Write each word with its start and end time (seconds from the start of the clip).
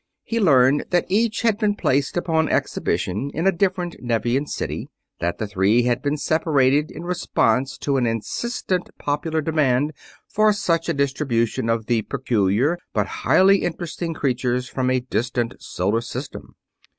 He 0.23 0.39
learned 0.39 0.85
that 0.89 1.05
each 1.09 1.41
had 1.43 1.59
been 1.59 1.75
placed 1.75 2.17
upon 2.17 2.49
exhibition 2.49 3.29
in 3.35 3.45
a 3.45 3.51
different 3.51 3.97
Nevian 4.01 4.47
city; 4.47 4.89
that 5.19 5.37
the 5.37 5.45
three 5.45 5.83
had 5.83 6.01
been 6.01 6.17
separated 6.17 6.89
in 6.89 7.03
response 7.03 7.77
to 7.77 7.97
an 7.97 8.07
insistent 8.07 8.89
popular 8.97 9.41
demand 9.41 9.93
for 10.27 10.53
such 10.53 10.89
a 10.89 10.93
distribution 10.95 11.69
of 11.69 11.85
the 11.85 12.01
peculiar, 12.01 12.79
but 12.95 13.05
highly 13.21 13.57
interesting 13.59 14.15
creatures 14.15 14.67
from 14.67 14.89
a 14.89 15.01
distant 15.01 15.53
solar 15.59 16.01
system. 16.01 16.55